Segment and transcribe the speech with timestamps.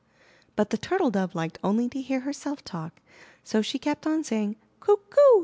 [0.55, 2.99] But the Turtle Dove liked only to hear herself talk,
[3.43, 4.97] so she kept on saying: ''Coo!
[5.11, 5.39] Coo!